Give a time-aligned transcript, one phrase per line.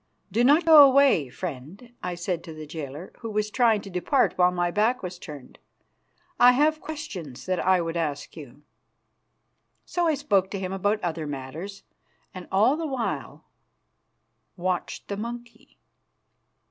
[0.31, 4.33] "Do not go away, friend," I said to the jailer, who was trying to depart
[4.35, 5.59] while my back was turned.
[6.39, 8.63] "I have questions that I would ask you."
[9.85, 11.83] So I spoke to him about other matters,
[12.33, 13.45] and all the while
[14.57, 15.77] watched the monkey.